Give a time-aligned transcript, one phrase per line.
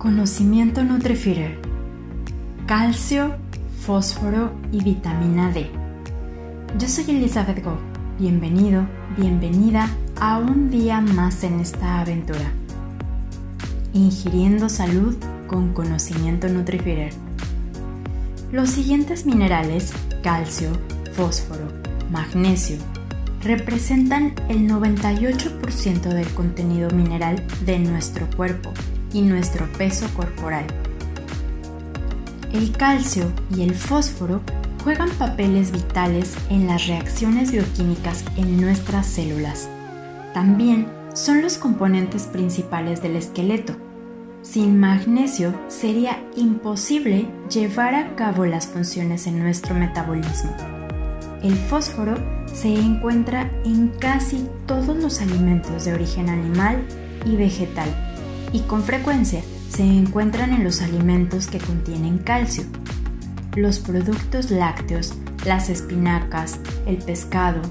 [0.00, 1.58] Conocimiento Nutrifier.
[2.66, 3.34] Calcio,
[3.84, 5.70] fósforo y vitamina D.
[6.78, 7.76] Yo soy Elizabeth Go.
[8.18, 8.86] Bienvenido,
[9.18, 12.50] bienvenida a un día más en esta aventura.
[13.92, 17.12] Ingiriendo salud con conocimiento Nutrifier.
[18.52, 20.70] Los siguientes minerales, calcio,
[21.12, 21.68] fósforo,
[22.10, 22.78] magnesio,
[23.42, 28.72] representan el 98% del contenido mineral de nuestro cuerpo
[29.12, 30.66] y nuestro peso corporal.
[32.52, 34.40] El calcio y el fósforo
[34.82, 39.68] juegan papeles vitales en las reacciones bioquímicas en nuestras células.
[40.34, 43.74] También son los componentes principales del esqueleto.
[44.42, 50.50] Sin magnesio sería imposible llevar a cabo las funciones en nuestro metabolismo.
[51.42, 52.14] El fósforo
[52.46, 56.84] se encuentra en casi todos los alimentos de origen animal
[57.26, 58.09] y vegetal
[58.52, 62.64] y con frecuencia se encuentran en los alimentos que contienen calcio.
[63.56, 67.62] Los productos lácteos, las espinacas, el pescado,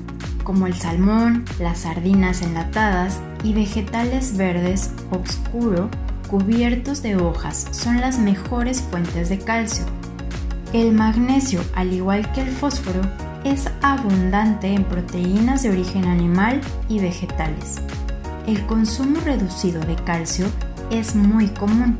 [0.43, 5.89] como el salmón, las sardinas enlatadas y vegetales verdes oscuro
[6.27, 9.85] cubiertos de hojas son las mejores fuentes de calcio.
[10.73, 13.01] El magnesio, al igual que el fósforo,
[13.43, 17.77] es abundante en proteínas de origen animal y vegetales.
[18.45, 20.47] El consumo reducido de calcio
[20.91, 21.97] es muy común.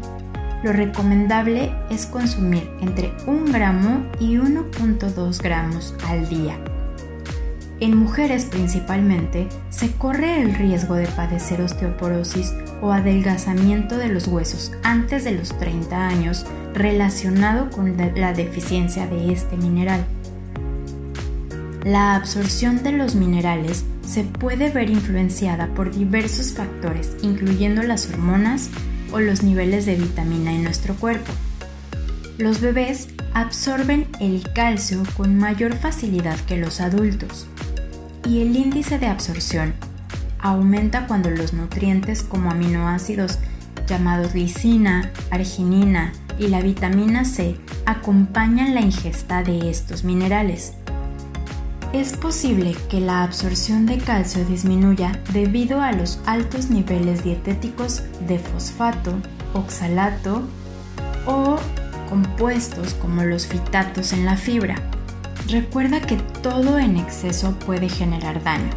[0.64, 6.58] Lo recomendable es consumir entre 1 gramo y 1.2 gramos al día.
[7.80, 14.74] En mujeres principalmente se corre el riesgo de padecer osteoporosis o adelgazamiento de los huesos
[14.84, 20.06] antes de los 30 años relacionado con la deficiencia de este mineral.
[21.86, 28.70] La absorción de los minerales se puede ver influenciada por diversos factores, incluyendo las hormonas
[29.12, 31.32] o los niveles de vitamina en nuestro cuerpo.
[32.38, 37.48] Los bebés absorben el calcio con mayor facilidad que los adultos
[38.28, 39.74] y el índice de absorción
[40.40, 43.40] aumenta cuando los nutrientes como aminoácidos
[43.88, 50.74] llamados lisina, arginina y la vitamina C acompañan la ingesta de estos minerales.
[51.92, 58.38] Es posible que la absorción de calcio disminuya debido a los altos niveles dietéticos de
[58.38, 59.16] fosfato,
[59.56, 60.44] oxalato
[61.26, 61.56] o
[62.08, 64.76] compuestos como los fitatos en la fibra.
[65.48, 68.70] Recuerda que todo en exceso puede generar daño.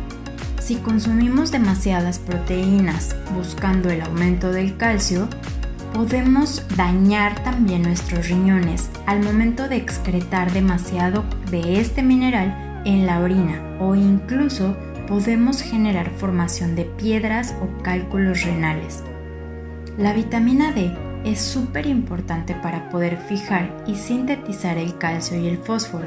[0.58, 5.28] Si consumimos demasiadas proteínas buscando el aumento del calcio,
[5.92, 13.20] podemos dañar también nuestros riñones al momento de excretar demasiado de este mineral en la
[13.20, 14.76] orina o incluso
[15.06, 19.02] podemos generar formación de piedras o cálculos renales.
[19.98, 20.92] La vitamina D
[21.24, 26.06] es súper importante para poder fijar y sintetizar el calcio y el fósforo.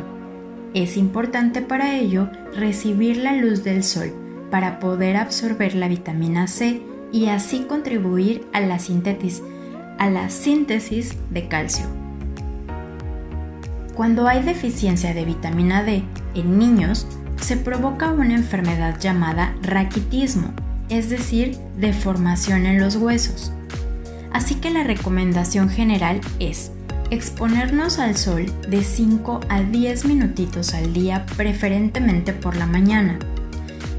[0.74, 4.14] Es importante para ello recibir la luz del sol
[4.52, 6.82] para poder absorber la vitamina C
[7.12, 9.42] y así contribuir a la síntesis,
[9.98, 12.05] a la síntesis de calcio.
[13.96, 16.04] Cuando hay deficiencia de vitamina D
[16.36, 17.08] en niños,
[17.40, 20.54] se provoca una enfermedad llamada raquitismo,
[20.90, 23.54] es decir, deformación en los huesos.
[24.34, 26.74] Así que la recomendación general es
[27.10, 33.18] exponernos al sol de 5 a 10 minutitos al día, preferentemente por la mañana.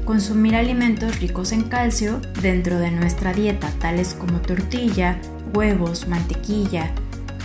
[0.05, 5.17] Consumir alimentos ricos en calcio dentro de nuestra dieta, tales como tortilla,
[5.55, 6.91] huevos, mantequilla,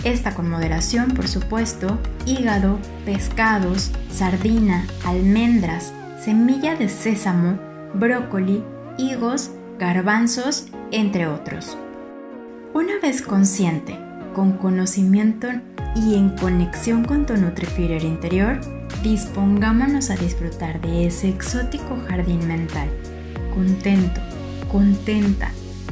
[0.05, 7.59] esta con moderación, por supuesto, hígado, pescados, sardina, almendras, semilla de sésamo,
[7.95, 8.63] brócoli,
[8.99, 11.77] higos, garbanzos, entre otros.
[12.75, 13.99] Una vez consciente,
[14.35, 15.49] con conocimiento
[15.95, 18.61] y en conexión con tu Nutrifier interior,
[19.03, 22.89] dispongámonos a disfrutar de ese exótico jardín mental,
[23.55, 24.21] contento,
[24.71, 25.51] contenta,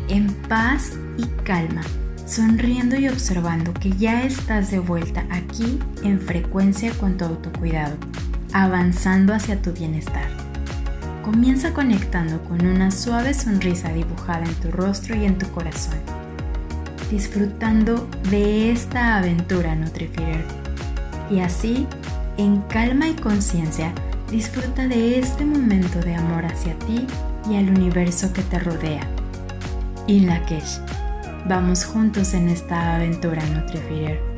[0.09, 1.83] en paz y calma
[2.31, 7.97] sonriendo y observando que ya estás de vuelta aquí en frecuencia con tu autocuidado,
[8.53, 10.29] avanzando hacia tu bienestar.
[11.25, 15.99] Comienza conectando con una suave sonrisa dibujada en tu rostro y en tu corazón,
[17.11, 20.45] disfrutando de esta aventura Nutrifier.
[21.31, 21.87] Y así,
[22.37, 23.93] en calma y conciencia,
[24.31, 27.07] disfruta de este momento de amor hacia ti
[27.51, 29.03] y al universo que te rodea.
[30.07, 30.81] In Lakesh
[31.47, 34.30] Vamos juntos en esta aventura Nutrifier.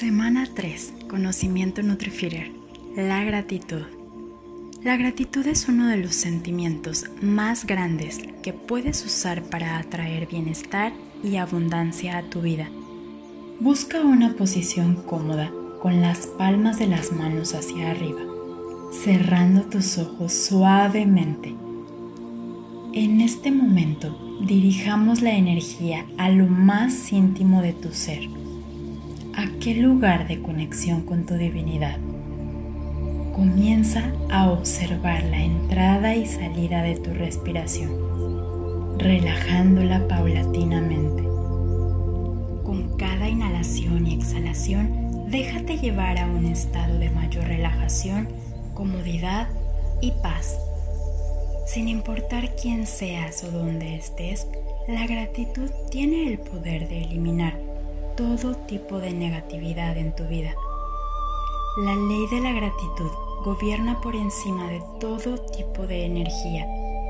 [0.00, 0.94] Semana 3.
[1.10, 2.50] Conocimiento Nutrifier.
[2.96, 3.82] La gratitud.
[4.82, 10.94] La gratitud es uno de los sentimientos más grandes que puedes usar para atraer bienestar
[11.22, 12.70] y abundancia a tu vida.
[13.60, 15.52] Busca una posición cómoda
[15.82, 18.22] con las palmas de las manos hacia arriba,
[19.04, 21.54] cerrando tus ojos suavemente.
[22.94, 28.39] En este momento dirijamos la energía a lo más íntimo de tu ser,
[29.36, 31.98] aquel lugar de conexión con tu divinidad.
[33.34, 41.22] Comienza a observar la entrada y salida de tu respiración, relajándola paulatinamente.
[42.64, 48.28] Con cada inhalación y exhalación, déjate llevar a un estado de mayor relajación,
[48.74, 49.48] comodidad
[50.00, 50.58] y paz.
[51.66, 54.46] Sin importar quién seas o dónde estés,
[54.88, 57.69] la gratitud tiene el poder de eliminar
[58.20, 60.54] todo tipo de negatividad en tu vida.
[61.78, 63.10] La ley de la gratitud
[63.42, 66.66] gobierna por encima de todo tipo de energía,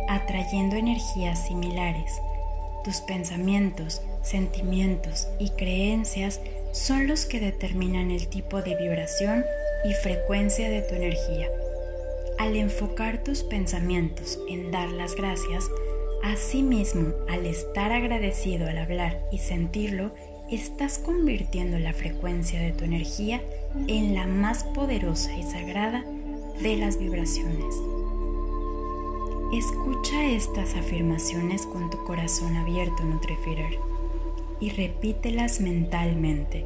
[0.08, 2.22] atrayendo energías similares.
[2.84, 6.40] Tus pensamientos, sentimientos y creencias
[6.70, 9.44] son los que determinan el tipo de vibración
[9.84, 11.48] y frecuencia de tu energía.
[12.38, 15.68] Al enfocar tus pensamientos en dar las gracias,
[16.22, 20.12] asimismo al estar agradecido al hablar y sentirlo,
[20.50, 23.40] estás convirtiendo la frecuencia de tu energía
[23.86, 26.04] en la más poderosa y sagrada
[26.60, 27.74] de las vibraciones.
[29.52, 33.78] Escucha estas afirmaciones con tu corazón abierto, Nutrifier,
[34.60, 36.64] y repítelas mentalmente.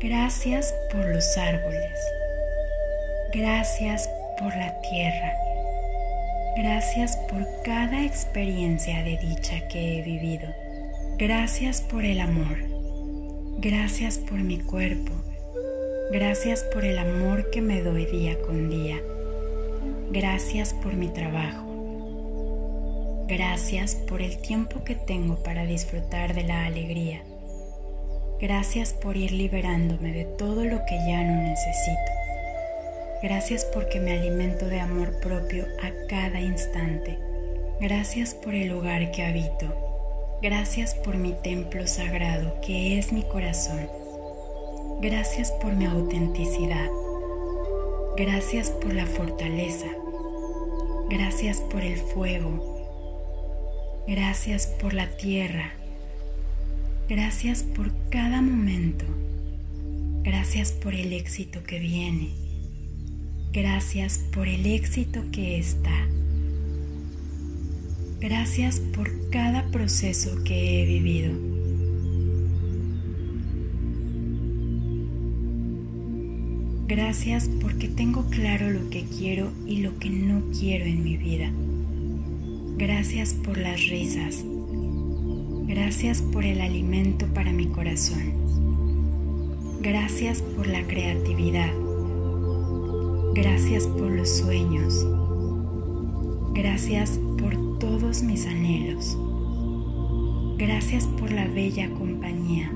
[0.00, 1.98] Gracias por los árboles.
[3.32, 4.08] Gracias
[4.38, 5.32] por la tierra.
[6.56, 10.48] Gracias por cada experiencia de dicha que he vivido.
[11.18, 12.58] Gracias por el amor.
[13.58, 15.10] Gracias por mi cuerpo.
[16.12, 19.02] Gracias por el amor que me doy día con día.
[20.12, 21.66] Gracias por mi trabajo.
[23.26, 27.20] Gracias por el tiempo que tengo para disfrutar de la alegría.
[28.40, 32.12] Gracias por ir liberándome de todo lo que ya no necesito.
[33.24, 37.18] Gracias porque me alimento de amor propio a cada instante.
[37.80, 39.87] Gracias por el lugar que habito.
[40.40, 43.88] Gracias por mi templo sagrado que es mi corazón.
[45.00, 46.88] Gracias por mi autenticidad.
[48.16, 49.88] Gracias por la fortaleza.
[51.10, 54.04] Gracias por el fuego.
[54.06, 55.72] Gracias por la tierra.
[57.08, 59.06] Gracias por cada momento.
[60.22, 62.30] Gracias por el éxito que viene.
[63.52, 66.06] Gracias por el éxito que está.
[68.20, 71.32] Gracias por cada proceso que he vivido.
[76.86, 81.52] Gracias porque tengo claro lo que quiero y lo que no quiero en mi vida.
[82.78, 84.44] Gracias por las risas.
[85.66, 88.32] Gracias por el alimento para mi corazón.
[89.82, 91.70] Gracias por la creatividad.
[93.34, 95.06] Gracias por los sueños.
[96.54, 97.20] Gracias
[97.78, 99.16] todos mis anhelos.
[100.58, 102.72] Gracias por la bella compañía.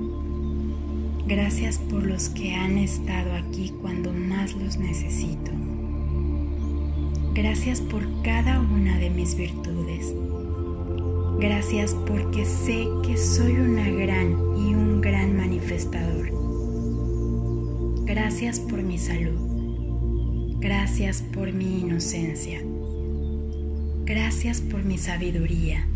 [1.27, 5.51] Gracias por los que han estado aquí cuando más los necesito.
[7.35, 10.15] Gracias por cada una de mis virtudes.
[11.41, 16.31] Gracias porque sé que soy una gran y un gran manifestador.
[18.05, 19.41] Gracias por mi salud.
[20.61, 22.61] Gracias por mi inocencia.
[24.05, 25.87] Gracias por mi sabiduría.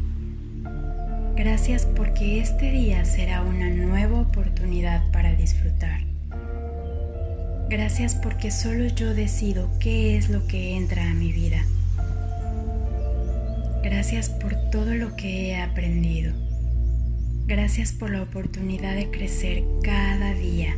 [1.35, 6.03] Gracias porque este día será una nueva oportunidad para disfrutar.
[7.69, 11.65] Gracias porque solo yo decido qué es lo que entra a mi vida.
[13.83, 16.33] Gracias por todo lo que he aprendido.
[17.47, 20.77] Gracias por la oportunidad de crecer cada día.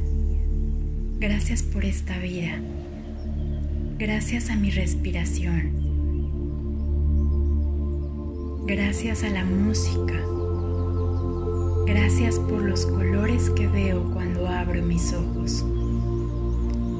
[1.20, 2.58] Gracias por esta vida
[3.98, 5.72] gracias a mi respiración,
[8.68, 10.14] gracias a la música,
[11.86, 15.64] gracias por los colores que veo cuando abro mis ojos,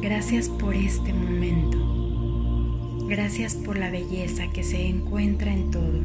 [0.00, 6.00] gracias por este momento, gracias por la belleza que se encuentra en todo,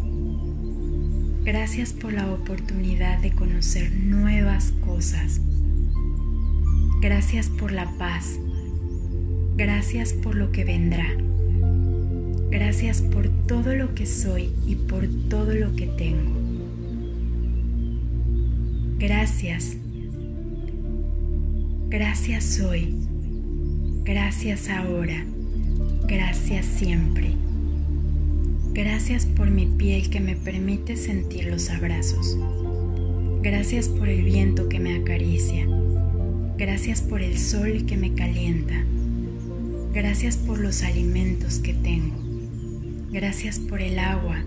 [1.46, 5.40] gracias por la oportunidad de conocer nuevas cosas,
[7.00, 8.38] gracias por la paz.
[9.56, 11.06] Gracias por lo que vendrá.
[12.54, 16.40] Gracias por todo lo que soy y por todo lo que tengo.
[19.00, 19.76] Gracias.
[21.90, 22.94] Gracias hoy.
[24.04, 25.26] Gracias ahora.
[26.08, 27.32] Gracias siempre.
[28.72, 32.38] Gracias por mi piel que me permite sentir los abrazos.
[33.42, 35.66] Gracias por el viento que me acaricia.
[36.56, 38.86] Gracias por el sol que me calienta.
[39.92, 42.23] Gracias por los alimentos que tengo.
[43.14, 44.44] Gracias por el agua.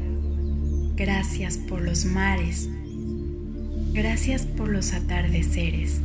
[0.96, 2.68] Gracias por los mares.
[3.92, 6.00] Gracias por los atardeceres.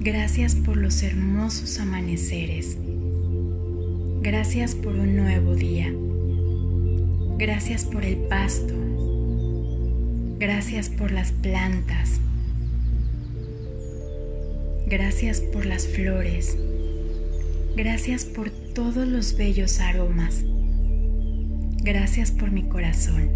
[0.00, 2.78] Gracias por los hermosos amaneceres.
[4.22, 5.92] Gracias por un nuevo día.
[7.36, 8.74] Gracias por el pasto.
[10.38, 12.18] Gracias por las plantas.
[14.86, 16.56] Gracias por las flores.
[17.76, 20.44] Gracias por todos los bellos aromas.
[21.84, 23.28] Gracias por mi corazón.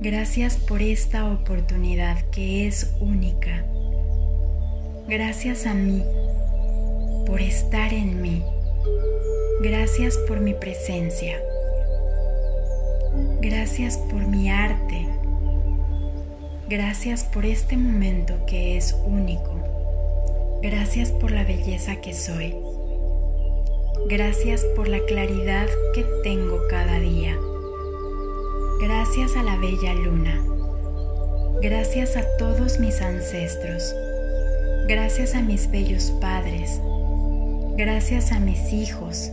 [0.00, 3.64] Gracias por esta oportunidad que es única.
[5.08, 6.04] Gracias a mí
[7.26, 8.44] por estar en mí.
[9.60, 11.40] Gracias por mi presencia.
[13.40, 15.08] Gracias por mi arte.
[16.68, 20.60] Gracias por este momento que es único.
[20.62, 22.67] Gracias por la belleza que soy.
[24.06, 27.36] Gracias por la claridad que tengo cada día.
[28.80, 30.42] Gracias a la bella luna.
[31.60, 33.94] Gracias a todos mis ancestros.
[34.86, 36.80] Gracias a mis bellos padres.
[37.76, 39.30] Gracias a mis hijos.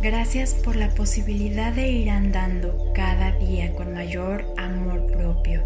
[0.00, 5.62] Gracias por la posibilidad de ir andando cada día con mayor amor propio.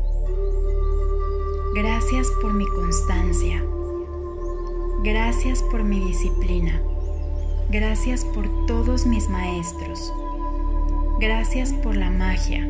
[1.75, 3.63] Gracias por mi constancia.
[5.05, 6.81] Gracias por mi disciplina.
[7.73, 10.13] Gracias por todos mis maestros.
[11.21, 12.69] Gracias por la magia.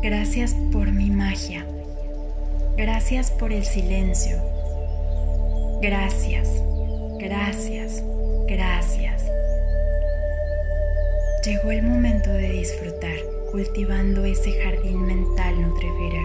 [0.00, 1.66] Gracias por mi magia.
[2.74, 4.38] Gracias por el silencio.
[5.82, 6.48] Gracias,
[7.18, 8.02] gracias,
[8.46, 9.26] gracias.
[11.44, 13.16] Llegó el momento de disfrutar
[13.50, 16.22] cultivando ese jardín mental Nutrifier.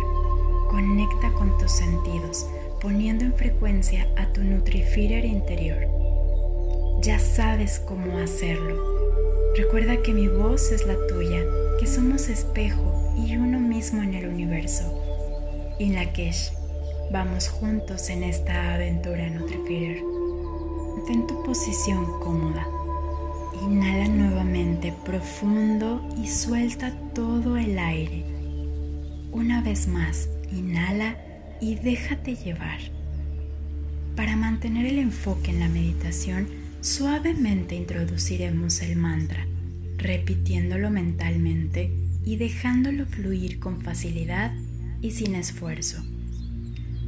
[0.69, 2.47] Conecta con tus sentidos,
[2.79, 6.06] poniendo en frecuencia a tu Nutrifier interior.
[7.01, 8.75] Ya sabes cómo hacerlo.
[9.55, 11.43] Recuerda que mi voz es la tuya,
[11.79, 14.83] que somos espejo y uno mismo en el universo.
[15.79, 16.51] Y Lakesh,
[17.11, 20.03] vamos juntos en esta aventura Nutrifier.
[21.07, 22.67] Ten tu posición cómoda
[23.63, 28.23] Inhala nuevamente profundo y suelta todo el aire.
[29.31, 31.17] Una vez más, inhala
[31.59, 32.79] y déjate llevar.
[34.15, 36.47] Para mantener el enfoque en la meditación,
[36.81, 39.47] suavemente introduciremos el mantra,
[39.97, 41.91] repitiéndolo mentalmente
[42.23, 44.53] y dejándolo fluir con facilidad
[45.01, 46.03] y sin esfuerzo.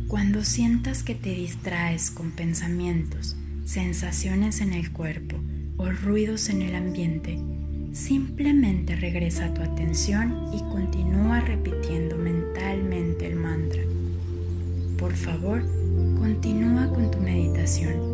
[0.07, 3.35] Cuando sientas que te distraes con pensamientos,
[3.65, 5.37] sensaciones en el cuerpo,
[5.79, 7.39] o ruidos en el ambiente,
[7.93, 13.81] simplemente regresa tu atención y continúa repitiendo mentalmente el mantra.
[14.97, 15.63] Por favor,
[16.17, 18.08] continúa con tu meditación.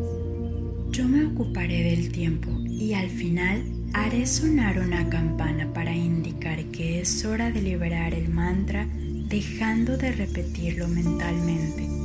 [0.96, 7.02] Yo me ocuparé del tiempo y al final haré sonar una campana para indicar que
[7.02, 8.88] es hora de liberar el mantra
[9.28, 12.05] dejando de repetirlo mentalmente.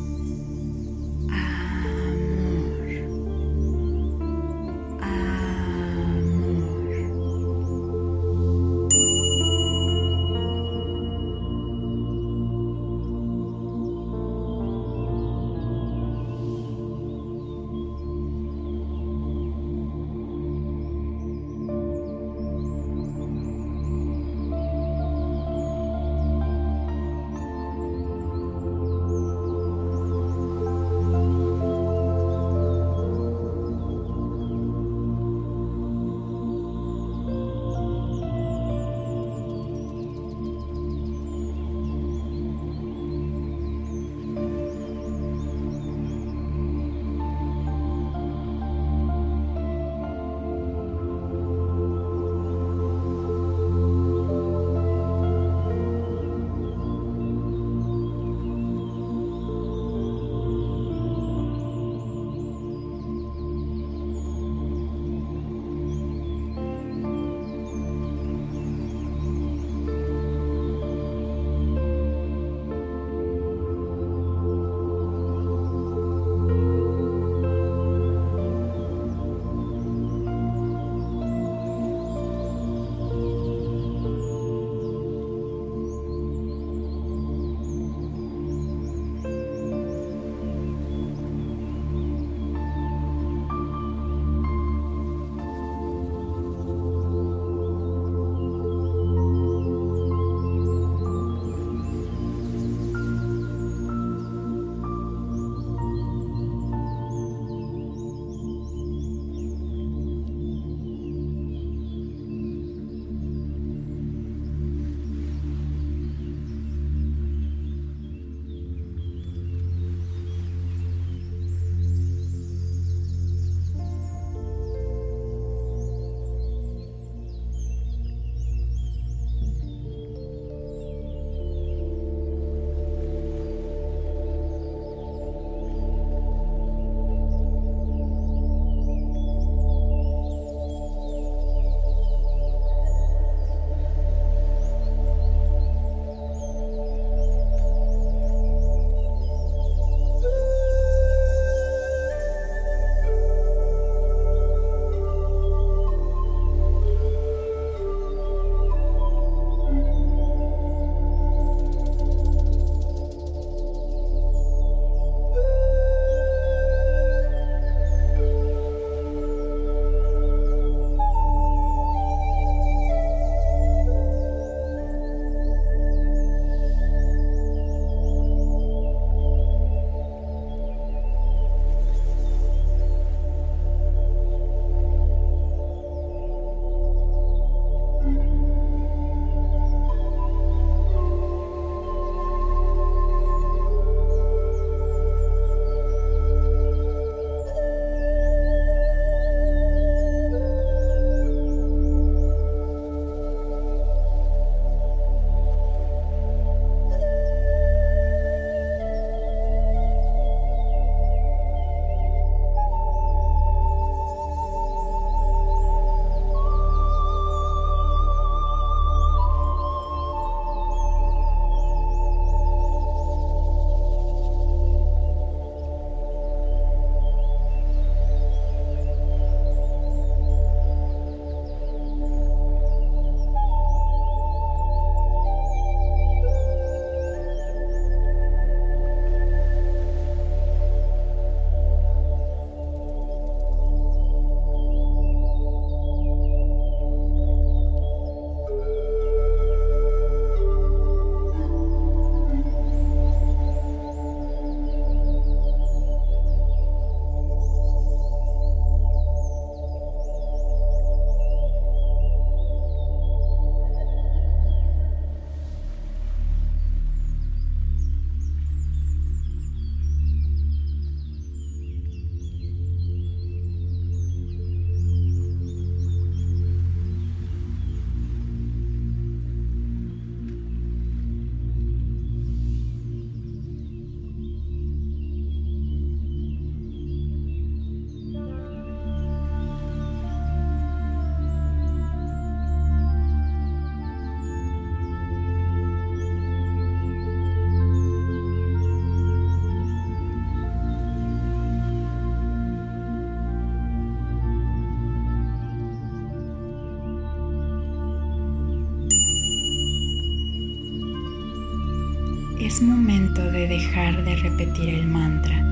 [312.62, 315.46] Momento de dejar de repetir el mantra.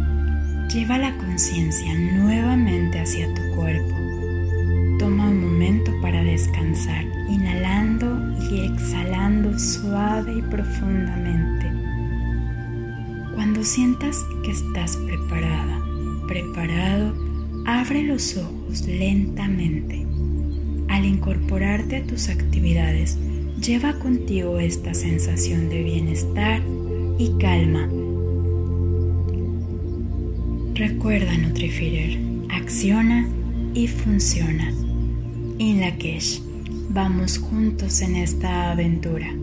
[0.72, 3.94] Lleva la conciencia nuevamente hacia tu cuerpo.
[4.98, 8.18] Toma un momento para descansar, inhalando
[8.50, 11.66] y exhalando suave y profundamente.
[13.34, 15.82] Cuando sientas que estás preparada,
[16.26, 17.14] preparado,
[17.64, 20.04] abre los ojos lentamente.
[20.88, 23.18] Al incorporarte a tus actividades,
[23.60, 26.60] lleva contigo esta sensación de bienestar
[27.18, 27.88] y calma.
[30.74, 32.18] Recuerda Nutrifeeder,
[32.50, 33.28] acciona
[33.74, 34.72] y funciona.
[35.58, 36.40] In Lakesh,
[36.90, 39.34] vamos juntos en esta aventura.